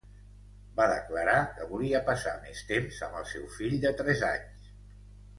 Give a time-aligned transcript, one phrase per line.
[0.77, 4.73] Va declarar que volia passar més temps amb el seu fill de tres anys.